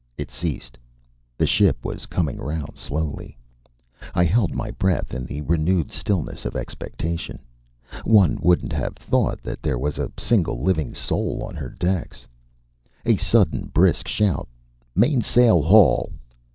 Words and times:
It 0.17 0.31
ceased. 0.31 0.79
The 1.37 1.45
ship 1.45 1.85
was 1.85 2.07
coming 2.07 2.37
round 2.37 2.75
slowly: 2.75 3.37
I 4.15 4.23
held 4.23 4.55
my 4.55 4.71
breath 4.71 5.13
in 5.13 5.27
the 5.27 5.41
renewed 5.41 5.91
stillness 5.91 6.43
of 6.43 6.55
expectation; 6.55 7.37
one 8.03 8.39
wouldn't 8.41 8.73
have 8.73 8.95
thought 8.95 9.43
that 9.43 9.61
there 9.61 9.77
was 9.77 9.99
a 9.99 10.11
single 10.17 10.59
living 10.63 10.95
soul 10.95 11.43
on 11.43 11.53
her 11.55 11.69
decks. 11.69 12.25
A 13.05 13.15
sudden 13.17 13.67
brisk 13.67 14.07
shout, 14.07 14.47
"Mainsail 14.95 15.61
haul!" 15.61 16.11